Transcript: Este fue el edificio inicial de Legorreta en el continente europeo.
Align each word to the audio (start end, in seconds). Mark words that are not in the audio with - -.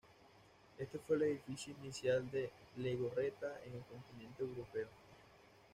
Este 0.79 0.97
fue 0.97 1.15
el 1.15 1.21
edificio 1.21 1.75
inicial 1.79 2.27
de 2.31 2.49
Legorreta 2.77 3.59
en 3.67 3.75
el 3.75 3.83
continente 3.83 4.41
europeo. 4.43 4.87